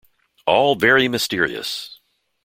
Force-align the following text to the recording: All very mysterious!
All 0.47 0.73
very 0.73 1.07
mysterious! 1.07 2.01